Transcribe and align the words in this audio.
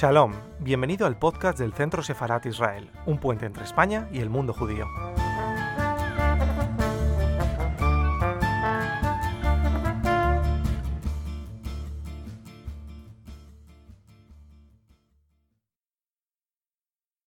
Shalom, 0.00 0.32
bienvenido 0.60 1.06
al 1.06 1.18
podcast 1.18 1.58
del 1.58 1.74
Centro 1.74 2.02
Sefarat 2.02 2.46
Israel, 2.46 2.90
un 3.04 3.20
puente 3.20 3.44
entre 3.44 3.64
España 3.64 4.08
y 4.10 4.20
el 4.20 4.30
mundo 4.30 4.54
judío. 4.54 4.86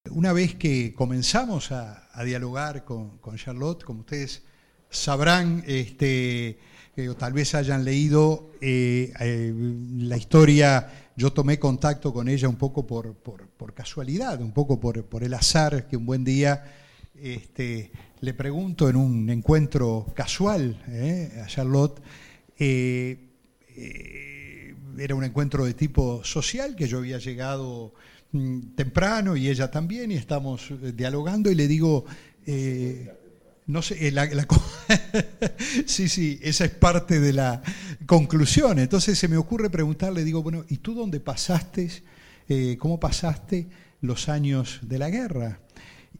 Una 0.10 0.34
vez 0.34 0.56
que 0.56 0.96
comenzamos 0.96 1.72
a, 1.72 2.10
dialogar 2.24 2.84
con, 2.84 3.20
con, 3.20 3.36
Charlotte, 3.36 3.84
como 3.84 4.00
ustedes 4.00 4.48
sabrán, 4.94 5.64
este, 5.68 6.58
eh, 6.96 7.10
o 7.10 7.16
tal 7.16 7.34
vez 7.34 7.56
hayan 7.56 7.84
leído 7.84 8.52
eh, 8.62 9.12
eh, 9.20 9.54
la 9.98 10.16
historia, 10.16 11.10
yo 11.18 11.34
tomé 11.34 11.60
contacto 11.60 12.14
con 12.14 12.30
ella 12.30 12.48
un 12.48 12.56
poco 12.56 12.88
por, 12.88 13.14
por, 13.16 13.74
casualidad, 13.74 14.40
un 14.42 14.52
poco 14.52 14.80
por, 14.80 15.04
por, 15.06 15.24
el 15.24 15.34
azar, 15.34 15.88
que 15.88 15.98
un 15.98 16.06
buen 16.06 16.24
día 16.24 16.64
este, 17.20 17.92
le 18.22 18.34
pregunto 18.34 18.88
en 18.88 18.96
un 18.96 19.30
encuentro 19.30 20.06
casual 20.16 20.78
a 21.44 21.48
Charlotte, 21.48 22.02
era 24.98 25.16
un 25.16 25.24
encuentro 25.24 25.66
de 25.66 25.74
tipo 25.74 26.24
social 26.24 26.76
que 26.76 26.88
yo 26.88 27.00
había 27.00 27.18
llegado 27.18 27.96
mm, 28.32 28.76
temprano 28.76 29.36
y 29.36 29.50
ella 29.50 29.72
también, 29.72 30.12
y 30.12 30.16
estamos 30.16 30.72
dialogando 30.96 31.50
y 31.50 31.56
le 31.56 31.68
digo, 31.68 32.06
eh, 32.46 33.12
no 33.68 33.82
sé, 33.82 34.12
la, 34.12 34.26
la, 34.26 34.46
sí, 35.86 36.10
sí, 36.10 36.40
esa 36.42 36.66
es 36.66 36.72
parte 36.72 37.20
de 37.20 37.34
la 37.34 37.62
conclusión. 38.06 38.80
Entonces 38.80 39.18
se 39.18 39.28
me 39.28 39.38
ocurre 39.38 39.70
preguntarle, 39.70 40.24
digo, 40.24 40.44
bueno, 40.44 40.66
¿y 40.70 40.78
tú 40.78 40.94
dónde 40.94 41.20
pasaste, 41.20 41.90
eh, 42.50 42.78
cómo 42.80 43.00
pasaste 43.00 43.68
los 44.02 44.30
años 44.30 44.80
de 44.82 45.00
la 45.00 45.10
guerra? 45.10 45.60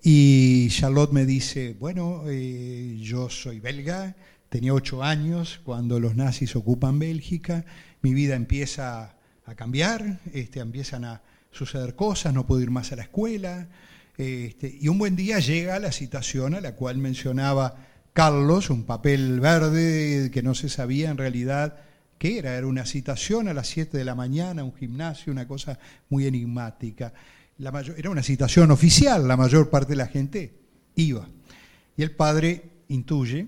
Y 0.02 0.70
Charlotte 0.70 1.12
me 1.12 1.26
dice, 1.26 1.76
bueno, 1.80 2.24
eh, 2.28 2.98
yo 3.02 3.30
soy 3.30 3.60
belga, 3.60 4.16
tenía 4.50 4.74
ocho 4.74 5.04
años 5.04 5.62
cuando 5.64 6.00
los 6.00 6.16
nazis 6.16 6.56
ocupan 6.56 7.00
Bélgica, 7.00 7.66
mi 8.02 8.14
vida 8.14 8.36
empieza 8.36 9.16
a 9.46 9.56
cambiar, 9.56 10.20
este, 10.34 10.60
empiezan 10.60 11.06
a 11.06 11.22
suceder 11.52 11.96
cosas, 11.96 12.34
no 12.34 12.46
puedo 12.46 12.62
ir 12.62 12.72
más 12.72 12.92
a 12.92 12.96
la 12.96 13.04
escuela. 13.04 13.68
Este, 14.18 14.78
y 14.80 14.88
un 14.90 15.00
buen 15.00 15.16
día 15.16 15.40
llega 15.40 15.80
la 15.80 15.92
citación 15.92 16.54
a 16.54 16.62
la 16.62 16.76
cual 16.76 16.98
mencionaba 16.98 17.76
Carlos, 18.14 18.70
un 18.70 18.84
papel 18.84 19.40
verde 19.40 20.30
que 20.32 20.44
no 20.44 20.54
se 20.54 20.70
sabía 20.70 21.10
en 21.10 21.18
realidad 21.18 21.78
qué 22.20 22.38
era, 22.38 22.56
era 22.56 22.68
una 22.68 22.86
citación 22.86 23.48
a 23.48 23.54
las 23.54 23.68
7 23.68 23.98
de 23.98 24.06
la 24.06 24.14
mañana, 24.14 24.64
un 24.64 24.76
gimnasio, 24.76 25.34
una 25.34 25.48
cosa 25.48 25.80
muy 26.10 26.28
enigmática. 26.28 27.12
Era 27.58 28.10
una 28.10 28.24
citación 28.24 28.72
oficial, 28.72 29.28
la 29.28 29.36
mayor 29.36 29.70
parte 29.70 29.92
de 29.92 29.96
la 29.96 30.08
gente 30.08 30.54
iba. 30.96 31.28
Y 31.98 32.04
el 32.04 32.12
padre 32.12 32.70
intuye 32.88 33.48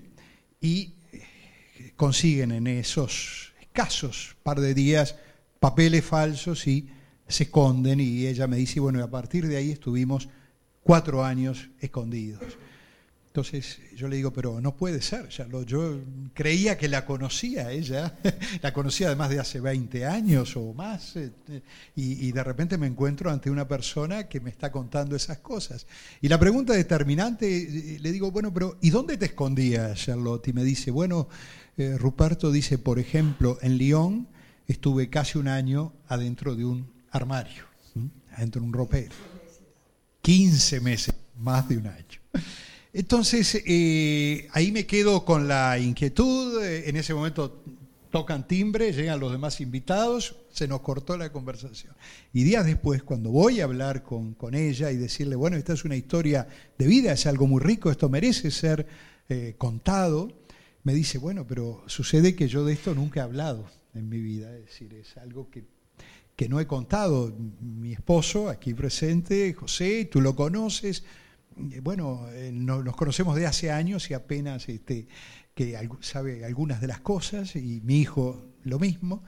y 0.60 0.94
eh, 1.12 1.92
consiguen 1.96 2.50
en 2.50 2.66
esos 2.66 3.52
escasos 3.60 4.36
par 4.42 4.60
de 4.60 4.74
días 4.74 5.16
papeles 5.60 6.04
falsos 6.04 6.66
y 6.66 6.88
se 7.28 7.44
esconden 7.44 8.00
y 8.00 8.26
ella 8.26 8.46
me 8.46 8.56
dice, 8.56 8.80
bueno, 8.80 9.02
a 9.02 9.10
partir 9.10 9.46
de 9.46 9.56
ahí 9.56 9.70
estuvimos 9.70 10.28
cuatro 10.86 11.24
años 11.24 11.68
escondidos. 11.80 12.44
Entonces 13.26 13.80
yo 13.94 14.06
le 14.06 14.16
digo, 14.16 14.32
pero 14.32 14.60
no 14.60 14.76
puede 14.76 15.02
ser, 15.02 15.28
ya 15.28 15.46
yo 15.66 15.98
creía 16.32 16.78
que 16.78 16.88
la 16.88 17.04
conocía 17.04 17.72
ella, 17.72 18.16
la 18.62 18.72
conocía 18.72 19.08
además 19.08 19.30
de 19.30 19.40
hace 19.40 19.60
20 19.60 20.06
años 20.06 20.56
o 20.56 20.72
más, 20.72 21.16
y, 21.96 22.26
y, 22.26 22.32
de 22.32 22.42
repente 22.44 22.78
me 22.78 22.86
encuentro 22.86 23.30
ante 23.30 23.50
una 23.50 23.66
persona 23.68 24.28
que 24.28 24.40
me 24.40 24.48
está 24.48 24.70
contando 24.72 25.16
esas 25.16 25.38
cosas. 25.38 25.86
Y 26.22 26.28
la 26.28 26.38
pregunta 26.38 26.72
determinante, 26.72 27.46
eh, 27.46 27.98
le 28.00 28.12
digo, 28.12 28.30
bueno, 28.30 28.54
pero 28.54 28.78
¿y 28.80 28.88
dónde 28.88 29.18
te 29.18 29.26
escondías, 29.26 29.98
Charlotte? 29.98 30.48
Y 30.48 30.52
me 30.54 30.64
dice, 30.64 30.90
bueno, 30.90 31.28
eh, 31.76 31.98
Ruperto 31.98 32.50
dice, 32.50 32.78
por 32.78 32.98
ejemplo, 32.98 33.58
en 33.60 33.76
Lyon 33.76 34.28
estuve 34.66 35.10
casi 35.10 35.36
un 35.36 35.48
año 35.48 35.92
adentro 36.08 36.54
de 36.54 36.64
un 36.64 36.86
armario, 37.10 37.64
adentro 38.32 38.62
de 38.62 38.66
un 38.68 38.72
ropero. 38.72 39.35
15 40.26 40.80
meses, 40.80 41.14
más 41.38 41.68
de 41.68 41.76
un 41.76 41.86
año. 41.86 42.18
Entonces, 42.92 43.62
eh, 43.64 44.48
ahí 44.50 44.72
me 44.72 44.84
quedo 44.84 45.24
con 45.24 45.46
la 45.46 45.78
inquietud, 45.78 46.64
eh, 46.64 46.88
en 46.88 46.96
ese 46.96 47.14
momento 47.14 47.62
tocan 48.10 48.48
timbre, 48.48 48.92
llegan 48.92 49.20
los 49.20 49.30
demás 49.30 49.60
invitados, 49.60 50.34
se 50.50 50.66
nos 50.66 50.80
cortó 50.80 51.16
la 51.16 51.30
conversación. 51.30 51.94
Y 52.32 52.42
días 52.42 52.66
después, 52.66 53.04
cuando 53.04 53.30
voy 53.30 53.60
a 53.60 53.64
hablar 53.64 54.02
con, 54.02 54.34
con 54.34 54.56
ella 54.56 54.90
y 54.90 54.96
decirle, 54.96 55.36
bueno, 55.36 55.56
esta 55.56 55.74
es 55.74 55.84
una 55.84 55.94
historia 55.94 56.48
de 56.76 56.86
vida, 56.88 57.12
es 57.12 57.24
algo 57.26 57.46
muy 57.46 57.62
rico, 57.62 57.92
esto 57.92 58.08
merece 58.08 58.50
ser 58.50 58.84
eh, 59.28 59.54
contado, 59.56 60.32
me 60.82 60.92
dice, 60.92 61.18
bueno, 61.18 61.46
pero 61.46 61.84
sucede 61.86 62.34
que 62.34 62.48
yo 62.48 62.64
de 62.64 62.72
esto 62.72 62.96
nunca 62.96 63.20
he 63.20 63.22
hablado 63.22 63.70
en 63.94 64.08
mi 64.08 64.18
vida, 64.18 64.52
es 64.56 64.66
decir, 64.66 64.92
es 64.94 65.16
algo 65.18 65.50
que 65.50 65.75
que 66.36 66.48
no 66.48 66.60
he 66.60 66.66
contado. 66.66 67.34
Mi 67.60 67.92
esposo, 67.92 68.48
aquí 68.48 68.74
presente, 68.74 69.54
José, 69.54 70.04
tú 70.04 70.20
lo 70.20 70.36
conoces. 70.36 71.02
Bueno, 71.82 72.28
eh, 72.32 72.50
nos 72.52 72.94
conocemos 72.94 73.34
de 73.34 73.46
hace 73.46 73.70
años 73.70 74.10
y 74.10 74.14
apenas 74.14 74.68
este, 74.68 75.08
que 75.54 75.88
sabe 76.00 76.44
algunas 76.44 76.82
de 76.82 76.86
las 76.86 77.00
cosas, 77.00 77.56
y 77.56 77.80
mi 77.82 78.00
hijo 78.00 78.44
lo 78.64 78.78
mismo. 78.78 79.24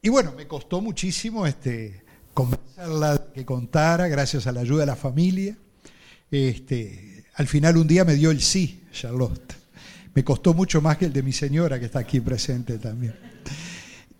Y 0.00 0.08
bueno, 0.08 0.32
me 0.34 0.46
costó 0.46 0.80
muchísimo 0.80 1.46
este, 1.46 2.04
convencerla 2.32 3.26
que 3.34 3.44
contara, 3.44 4.08
gracias 4.08 4.46
a 4.46 4.52
la 4.52 4.60
ayuda 4.60 4.80
de 4.80 4.86
la 4.86 4.96
familia. 4.96 5.58
Este, 6.30 7.24
al 7.34 7.46
final 7.46 7.76
un 7.76 7.86
día 7.86 8.04
me 8.04 8.14
dio 8.14 8.30
el 8.30 8.40
sí, 8.40 8.84
Charlotte. 8.92 9.54
Me 10.14 10.24
costó 10.24 10.54
mucho 10.54 10.80
más 10.80 10.96
que 10.96 11.04
el 11.04 11.12
de 11.12 11.22
mi 11.22 11.32
señora, 11.32 11.78
que 11.78 11.86
está 11.86 11.98
aquí 11.98 12.20
presente 12.20 12.78
también. 12.78 13.14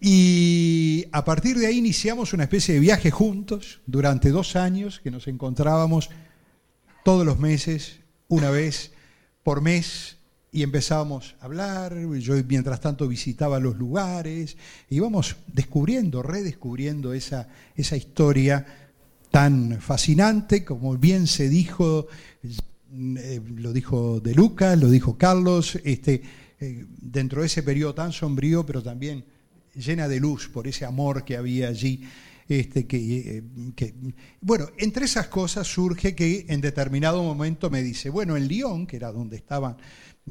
Y 0.01 1.07
a 1.11 1.25
partir 1.25 1.59
de 1.59 1.67
ahí 1.67 1.79
iniciamos 1.79 2.33
una 2.33 2.45
especie 2.45 2.75
de 2.75 2.81
viaje 2.81 3.11
juntos 3.11 3.81
durante 3.87 4.31
dos 4.31 4.55
años 4.55 5.01
que 5.01 5.11
nos 5.11 5.27
encontrábamos 5.27 6.11
todos 7.05 7.27
los 7.27 7.39
meses, 7.39 8.01
una 8.29 8.51
vez 8.51 8.93
por 9.43 9.61
mes, 9.61 10.19
y 10.53 10.63
empezábamos 10.63 11.35
a 11.41 11.47
hablar. 11.47 11.97
Yo 12.19 12.35
mientras 12.47 12.81
tanto 12.81 13.09
visitaba 13.09 13.59
los 13.59 13.77
lugares, 13.77 14.57
íbamos 14.89 15.37
descubriendo, 15.47 16.23
redescubriendo 16.23 17.13
esa, 17.13 17.49
esa 17.75 17.97
historia 17.97 18.67
tan 19.31 19.81
fascinante, 19.81 20.65
como 20.65 20.97
bien 20.97 21.27
se 21.27 21.49
dijo, 21.49 22.07
eh, 22.93 23.41
lo 23.57 23.73
dijo 23.73 24.21
De 24.21 24.35
Lucas, 24.35 24.79
lo 24.79 24.89
dijo 24.89 25.19
Carlos, 25.19 25.79
este, 25.85 26.23
eh, 26.61 26.87
dentro 27.01 27.43
de 27.43 27.47
ese 27.49 27.63
periodo 27.63 27.95
tan 27.95 28.13
sombrío, 28.13 28.65
pero 28.65 28.83
también 28.83 29.25
llena 29.79 30.09
de 30.09 30.21
luz 30.21 30.49
por 30.49 30.67
ese 30.67 30.85
amor 30.85 31.25
que 31.25 31.37
había 31.37 31.69
allí. 31.69 32.03
Este, 32.49 32.87
que, 32.87 33.45
que, 33.77 33.95
bueno, 34.41 34.69
entre 34.79 35.05
esas 35.05 35.29
cosas 35.29 35.67
surge 35.67 36.15
que 36.15 36.47
en 36.49 36.63
determinado 36.63 37.23
momento 37.23 37.69
me 37.69 37.83
dice, 37.83 38.09
bueno, 38.09 38.39
en 38.39 38.49
Lyon, 38.49 38.87
que 38.87 38.97
era 38.97 39.13
donde 39.13 39.37
estaban 39.37 39.77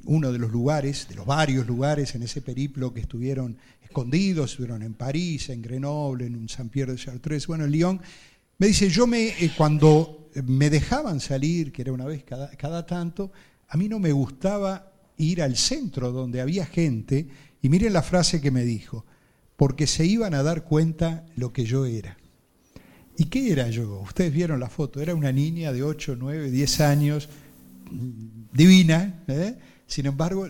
uno 0.06 0.32
de 0.32 0.40
los 0.40 0.52
lugares, 0.52 1.08
de 1.08 1.16
los 1.16 1.28
varios 1.28 1.68
lugares 1.68 2.16
en 2.16 2.24
ese 2.24 2.42
periplo 2.42 2.92
que 2.92 3.02
estuvieron 3.02 3.58
escondidos, 3.84 4.52
estuvieron 4.52 4.82
en 4.82 4.96
París, 4.96 5.50
en 5.50 5.62
Grenoble, 5.62 6.26
en 6.26 6.36
un 6.36 6.50
Saint-Pierre 6.50 6.94
de 6.94 6.98
Chartres, 6.98 7.46
bueno, 7.46 7.66
en 7.66 7.72
Lyon, 7.72 8.02
me 8.58 8.68
dice, 8.68 8.90
yo 8.90 9.06
me, 9.06 9.28
eh, 9.28 9.52
cuando 9.56 10.30
me 10.44 10.70
dejaban 10.70 11.20
salir, 11.20 11.72
que 11.72 11.84
era 11.84 11.92
una 11.92 12.06
vez 12.06 12.24
cada, 12.24 12.50
cada 12.52 12.86
tanto, 12.86 13.32
a 13.68 13.78
mí 13.78 13.88
no 13.88 14.00
me 14.00 14.12
gustaba 14.12 14.92
ir 15.18 15.42
al 15.42 15.56
centro 15.56 16.12
donde 16.12 16.42
había 16.42 16.66
gente, 16.66 17.28
y 17.62 17.70
miren 17.70 17.94
la 17.94 18.04
frase 18.04 18.42
que 18.42 18.52
me 18.52 18.64
dijo, 18.64 19.06
porque 19.58 19.88
se 19.88 20.06
iban 20.06 20.34
a 20.34 20.44
dar 20.44 20.64
cuenta 20.64 21.26
lo 21.36 21.52
que 21.52 21.66
yo 21.66 21.86
era. 21.86 22.18
¿Y 23.18 23.26
qué 23.26 23.52
era 23.52 23.70
yo? 23.70 24.00
Ustedes 24.02 24.32
vieron 24.32 24.60
la 24.60 24.70
foto, 24.70 25.02
era 25.02 25.16
una 25.16 25.32
niña 25.32 25.74
de 25.74 25.84
8, 25.84 26.16
9, 26.18 26.52
10 26.52 26.82
años, 26.82 27.28
divina, 28.54 29.24
¿eh? 29.28 29.56
sin 29.88 30.06
embargo 30.06 30.48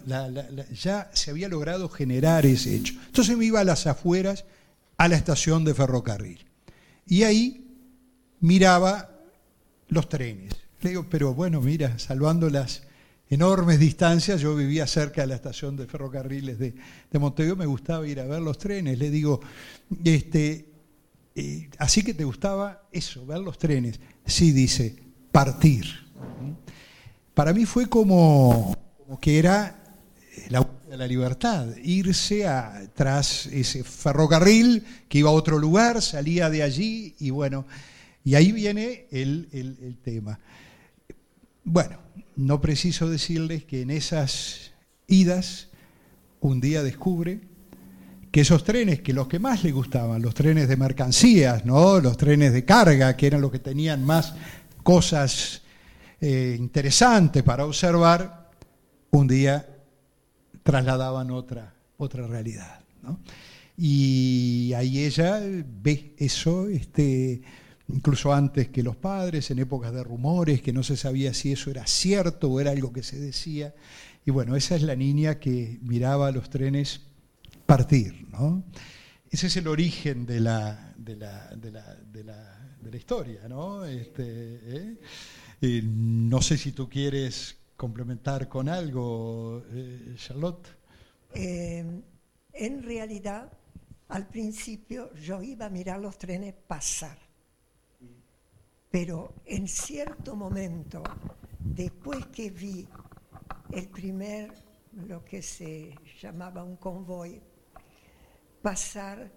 ya 0.74 1.10
se 1.14 1.32
había 1.32 1.48
logrado 1.48 1.88
generar 1.88 2.46
ese 2.46 2.76
hecho. 2.76 2.94
Entonces 3.06 3.38
me 3.38 3.46
iba 3.46 3.62
a 3.62 3.64
las 3.64 3.88
afueras, 3.88 4.44
a 4.98 5.08
la 5.08 5.16
estación 5.16 5.64
de 5.64 5.74
ferrocarril, 5.74 6.46
y 7.06 7.24
ahí 7.24 7.66
miraba 8.42 9.12
los 9.88 10.10
trenes. 10.10 10.54
Le 10.82 10.90
digo, 10.90 11.08
pero 11.10 11.34
bueno, 11.34 11.62
mira, 11.62 11.98
salvando 11.98 12.50
las 12.50 12.84
enormes 13.30 13.80
distancias, 13.80 14.42
yo 14.42 14.56
vivía 14.56 14.88
cerca 14.88 15.22
de 15.22 15.28
la 15.28 15.36
estación 15.36 15.76
de 15.76 15.86
ferrocarriles 15.86 16.58
de, 16.60 16.76
de 17.12 17.20
Montevideo, 17.20 17.56
me 17.56 17.66
gustaba 17.66 18.08
ir 18.08 18.20
a 18.20 18.26
ver 18.26 18.42
los 18.42 18.58
trenes, 18.58 18.98
le 18.98 19.10
digo, 19.10 19.42
este, 20.04 20.70
eh, 21.36 21.70
así 21.78 22.04
que 22.04 22.14
te 22.14 22.24
gustaba 22.24 22.88
eso, 22.92 23.26
ver 23.26 23.40
los 23.40 23.58
trenes. 23.58 24.00
Sí, 24.26 24.52
dice, 24.52 24.96
partir. 25.32 25.86
Para 27.34 27.54
mí 27.54 27.66
fue 27.66 27.88
como, 27.88 28.76
como 28.98 29.20
que 29.20 29.38
era 29.38 29.84
la, 30.50 30.68
la 30.90 31.06
libertad, 31.06 31.68
irse 31.84 32.46
tras 32.96 33.46
ese 33.48 33.84
ferrocarril 33.84 34.84
que 35.08 35.20
iba 35.20 35.30
a 35.30 35.34
otro 35.34 35.60
lugar, 35.60 36.02
salía 36.02 36.50
de 36.50 36.64
allí 36.64 37.16
y 37.20 37.30
bueno, 37.30 37.66
Y 38.24 38.36
ahí 38.36 38.52
viene 38.52 39.06
el, 39.12 39.48
el 39.52 39.98
tema. 40.04 40.40
Bueno, 41.64 42.00
no 42.38 42.62
preciso 42.62 43.10
decirles 43.10 43.66
que 43.66 43.82
en 43.82 43.90
esas 43.90 44.72
idas, 45.08 45.68
un 46.40 46.62
día 46.62 46.84
descubre 46.84 47.42
que 48.32 48.42
esos 48.42 48.64
trenes, 48.64 49.02
que 49.02 49.14
los 49.14 49.28
que 49.28 49.40
más 49.40 49.64
le 49.64 49.72
gustaban, 49.72 50.22
los 50.22 50.36
trenes 50.36 50.68
de 50.68 50.78
mercancías, 50.78 51.66
¿no? 51.66 52.00
los 52.00 52.16
trenes 52.16 52.54
de 52.54 52.64
carga, 52.64 53.18
que 53.18 53.28
eran 53.28 53.42
los 53.42 53.52
que 53.52 53.60
tenían 53.60 54.06
más 54.06 54.36
cosas 54.84 55.64
eh, 56.22 56.56
interesantes 56.58 57.42
para 57.42 57.66
observar, 57.66 58.52
un 59.12 59.28
día 59.28 59.68
trasladaban 60.62 61.32
otra, 61.32 61.74
otra 61.98 62.28
realidad. 62.28 62.82
Y 63.78 64.74
ahí 64.76 65.06
ella 65.06 65.40
ve 65.42 66.14
eso, 66.18 66.68
este, 66.68 67.42
incluso 67.90 68.34
antes 68.34 68.70
que 68.70 68.84
los 68.84 68.96
padres, 68.96 69.50
en 69.52 69.60
épocas 69.60 69.94
de 69.94 70.04
rumores, 70.04 70.62
que 70.62 70.74
no 70.74 70.84
se 70.84 70.98
sabía 70.98 71.34
si 71.34 71.52
eso 71.52 71.72
era 71.72 71.88
cierto 71.88 72.50
o 72.50 72.60
era 72.60 72.72
algo 72.72 72.92
que 72.92 73.04
se 73.04 73.20
decía. 73.20 73.74
Y 74.26 74.32
bueno, 74.32 74.56
esa 74.56 74.76
es 74.76 74.84
la 74.84 74.96
niña 74.96 75.40
que 75.40 75.80
miraba 75.84 76.32
los 76.32 76.50
trenes 76.50 77.02
partir. 77.66 78.28
¿no? 78.32 78.64
Ese 79.30 79.48
es 79.48 79.58
el 79.58 79.68
origen 79.68 80.26
de 80.26 80.40
la, 80.42 80.94
de 80.98 81.16
la, 81.16 81.48
de 81.56 81.72
la, 81.72 81.96
de 81.96 82.24
la, 82.24 82.76
de 82.82 82.92
la 82.92 82.98
historia. 82.98 83.48
¿no? 83.48 83.86
Este, 83.86 84.98
¿eh? 85.62 85.82
no 85.84 86.42
sé 86.42 86.58
si 86.58 86.74
tú 86.74 86.90
quieres 86.90 87.56
complementar 87.78 88.50
con 88.50 88.68
algo, 88.68 89.64
eh, 89.72 90.14
Charlotte. 90.18 90.68
Eh, 91.34 91.86
en 92.54 92.84
realidad, 92.84 93.52
al 94.10 94.28
principio 94.28 95.14
yo 95.16 95.42
iba 95.42 95.68
a 95.68 95.70
mirar 95.70 96.00
los 96.00 96.18
trenes 96.18 96.54
pasar 96.68 97.27
pero 98.90 99.36
en 99.46 99.68
cierto 99.68 100.36
momento, 100.36 101.04
después 101.60 102.26
que 102.28 102.50
vi 102.50 102.88
el 103.72 103.90
primer, 103.90 104.54
lo 104.94 105.24
que 105.24 105.42
se 105.42 105.94
llamaba 106.20 106.64
un 106.64 106.78
convoy, 106.78 107.42
pasar 108.62 109.32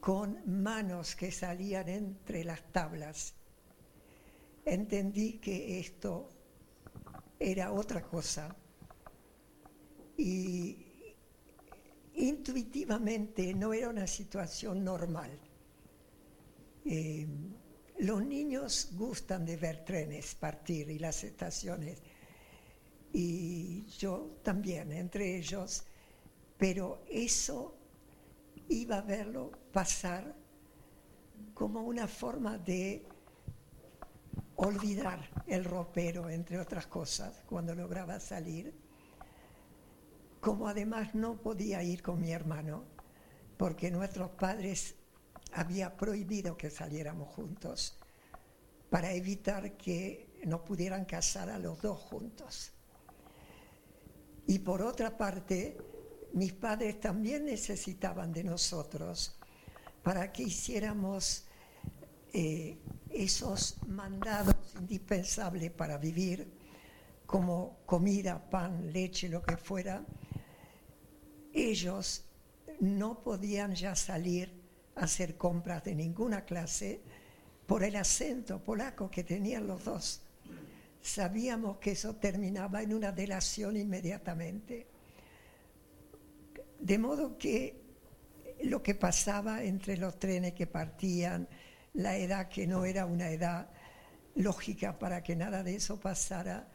con 0.00 0.40
manos 0.62 1.16
que 1.16 1.32
salían 1.32 1.88
entre 1.88 2.44
las 2.44 2.62
tablas, 2.72 3.34
entendí 4.64 5.38
que 5.38 5.80
esto 5.80 6.28
era 7.38 7.72
otra 7.72 8.02
cosa 8.02 8.54
y 10.16 10.86
intuitivamente 12.14 13.52
no 13.52 13.74
era 13.74 13.90
una 13.90 14.06
situación 14.06 14.84
normal. 14.84 15.38
Eh, 16.84 17.26
los 18.06 18.24
niños 18.24 18.90
gustan 18.92 19.44
de 19.44 19.56
ver 19.56 19.84
trenes 19.84 20.36
partir 20.36 20.88
y 20.90 20.98
las 20.98 21.24
estaciones, 21.24 22.00
y 23.12 23.84
yo 23.98 24.38
también, 24.44 24.92
entre 24.92 25.36
ellos, 25.36 25.82
pero 26.56 27.02
eso 27.10 27.76
iba 28.68 28.98
a 28.98 29.02
verlo 29.02 29.50
pasar 29.72 30.36
como 31.52 31.82
una 31.82 32.06
forma 32.06 32.58
de 32.58 33.04
olvidar 34.54 35.28
el 35.48 35.64
ropero, 35.64 36.30
entre 36.30 36.60
otras 36.60 36.86
cosas, 36.86 37.42
cuando 37.48 37.74
lograba 37.74 38.20
salir. 38.20 38.72
Como 40.40 40.68
además 40.68 41.12
no 41.14 41.42
podía 41.42 41.82
ir 41.82 42.02
con 42.02 42.20
mi 42.20 42.30
hermano, 42.30 42.84
porque 43.56 43.90
nuestros 43.90 44.30
padres 44.30 44.94
había 45.52 45.96
prohibido 45.96 46.56
que 46.56 46.70
saliéramos 46.70 47.28
juntos 47.34 47.98
para 48.90 49.12
evitar 49.12 49.76
que 49.76 50.40
no 50.44 50.64
pudieran 50.64 51.04
casar 51.04 51.50
a 51.50 51.58
los 51.58 51.80
dos 51.80 51.98
juntos. 51.98 52.72
Y 54.46 54.60
por 54.60 54.82
otra 54.82 55.16
parte, 55.16 55.76
mis 56.32 56.52
padres 56.52 57.00
también 57.00 57.46
necesitaban 57.46 58.32
de 58.32 58.44
nosotros 58.44 59.36
para 60.02 60.30
que 60.32 60.44
hiciéramos 60.44 61.46
eh, 62.32 62.78
esos 63.10 63.76
mandados 63.86 64.54
indispensables 64.78 65.72
para 65.72 65.98
vivir, 65.98 66.52
como 67.24 67.78
comida, 67.86 68.48
pan, 68.48 68.92
leche, 68.92 69.28
lo 69.28 69.42
que 69.42 69.56
fuera. 69.56 70.04
Ellos 71.52 72.24
no 72.78 73.22
podían 73.22 73.74
ya 73.74 73.96
salir 73.96 74.65
hacer 74.96 75.36
compras 75.36 75.84
de 75.84 75.94
ninguna 75.94 76.44
clase 76.44 77.00
por 77.66 77.84
el 77.84 77.96
acento 77.96 78.62
polaco 78.62 79.10
que 79.10 79.24
tenían 79.24 79.66
los 79.66 79.84
dos. 79.84 80.22
Sabíamos 81.02 81.78
que 81.78 81.92
eso 81.92 82.16
terminaba 82.16 82.82
en 82.82 82.94
una 82.94 83.12
delación 83.12 83.76
inmediatamente. 83.76 84.86
De 86.80 86.98
modo 86.98 87.38
que 87.38 87.80
lo 88.62 88.82
que 88.82 88.94
pasaba 88.94 89.62
entre 89.62 89.96
los 89.96 90.18
trenes 90.18 90.54
que 90.54 90.66
partían, 90.66 91.48
la 91.94 92.16
edad 92.16 92.48
que 92.48 92.66
no 92.66 92.84
era 92.84 93.06
una 93.06 93.30
edad 93.30 93.68
lógica 94.34 94.98
para 94.98 95.22
que 95.22 95.36
nada 95.36 95.62
de 95.62 95.76
eso 95.76 96.00
pasara, 96.00 96.68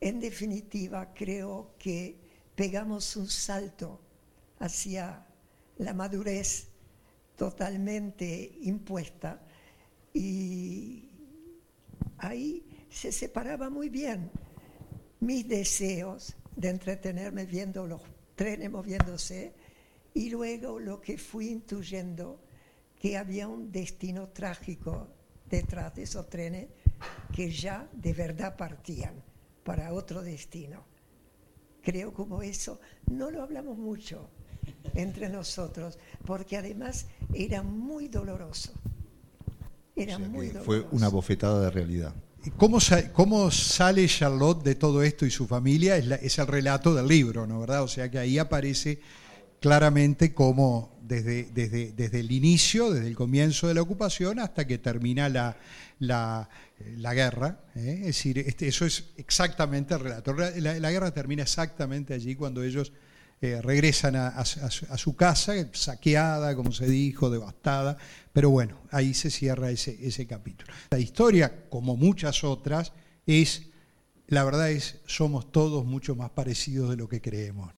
en 0.00 0.20
definitiva 0.20 1.12
creo 1.12 1.74
que 1.78 2.16
pegamos 2.54 3.16
un 3.16 3.28
salto 3.28 4.00
hacia 4.58 5.26
la 5.78 5.94
madurez 5.94 6.68
totalmente 7.38 8.58
impuesta 8.62 9.40
y 10.12 11.08
ahí 12.18 12.66
se 12.90 13.12
separaba 13.12 13.70
muy 13.70 13.88
bien 13.88 14.28
mis 15.20 15.46
deseos 15.46 16.36
de 16.56 16.70
entretenerme 16.70 17.46
viendo 17.46 17.86
los 17.86 18.02
trenes 18.34 18.72
moviéndose 18.72 19.54
y 20.14 20.30
luego 20.30 20.80
lo 20.80 21.00
que 21.00 21.16
fui 21.16 21.50
intuyendo 21.50 22.42
que 22.98 23.16
había 23.16 23.46
un 23.46 23.70
destino 23.70 24.30
trágico 24.30 25.06
detrás 25.48 25.94
de 25.94 26.02
esos 26.02 26.28
trenes 26.28 26.66
que 27.32 27.52
ya 27.52 27.88
de 27.92 28.14
verdad 28.14 28.56
partían 28.56 29.22
para 29.62 29.92
otro 29.92 30.22
destino. 30.22 30.84
Creo 31.82 32.12
como 32.12 32.42
eso, 32.42 32.80
no 33.06 33.30
lo 33.30 33.44
hablamos 33.44 33.78
mucho, 33.78 34.28
entre 34.94 35.28
nosotros, 35.28 35.98
porque 36.26 36.56
además 36.56 37.06
era 37.34 37.62
muy 37.62 38.08
doloroso. 38.08 38.72
Era 39.94 40.18
muy 40.18 40.48
doloroso. 40.48 40.64
Fue 40.64 40.86
una 40.92 41.08
bofetada 41.08 41.62
de 41.62 41.70
realidad. 41.70 42.14
¿Cómo, 42.56 42.78
¿Cómo, 43.12 43.50
sale 43.50 44.06
Charlotte 44.06 44.62
de 44.62 44.74
todo 44.74 45.02
esto 45.02 45.26
y 45.26 45.30
su 45.30 45.46
familia? 45.46 45.96
Es, 45.96 46.06
es, 46.06 46.38
el 46.38 46.46
relato 46.46 46.94
del 46.94 47.06
libro, 47.06 47.46
¿no 47.46 47.60
verdad? 47.60 47.82
O 47.82 47.88
sea 47.88 48.10
que 48.10 48.18
ahí 48.18 48.38
aparece 48.38 49.00
claramente 49.60 50.32
cómo 50.32 50.96
desde, 51.02 51.44
desde, 51.52 51.92
desde 51.92 52.20
el 52.20 52.30
inicio, 52.30 52.90
desde 52.90 53.08
el 53.08 53.16
comienzo 53.16 53.66
de 53.66 53.74
la 53.74 53.82
ocupación 53.82 54.38
hasta 54.38 54.66
que 54.66 54.78
termina 54.78 55.28
la, 55.28 55.56
la, 55.98 56.48
la 56.96 57.14
guerra. 57.14 57.60
¿eh? 57.74 57.98
Es 58.00 58.06
decir, 58.06 58.38
este, 58.38 58.68
eso 58.68 58.86
es 58.86 59.10
exactamente 59.16 59.94
el 59.94 60.00
relato. 60.00 60.32
La, 60.34 60.78
la 60.78 60.90
guerra 60.90 61.10
termina 61.12 61.42
exactamente 61.42 62.14
allí 62.14 62.34
cuando 62.36 62.62
ellos 62.62 62.92
eh, 63.40 63.60
regresan 63.62 64.16
a, 64.16 64.44
su 64.44 65.14
casa, 65.14 65.54
saqueada, 65.72 66.56
como 66.56 66.72
se 66.72 66.86
dijo, 66.86 67.30
devastada, 67.30 67.96
pero 68.32 68.50
bueno, 68.50 68.80
ahí 68.90 69.14
se 69.14 69.30
cierra 69.30 69.70
ese, 69.70 69.96
ese 70.06 70.26
capítulo. 70.26 70.72
La 70.90 70.98
historia, 70.98 71.68
como 71.68 71.96
muchas 71.96 72.42
otras, 72.42 72.92
es, 73.26 73.68
la 74.26 74.44
verdad 74.44 74.70
es, 74.70 75.00
somos 75.06 75.52
todos 75.52 75.84
mucho 75.84 76.16
más 76.16 76.30
parecidos 76.30 76.90
de 76.90 76.96
lo 76.96 77.08
que 77.08 77.20
creemos. 77.20 77.77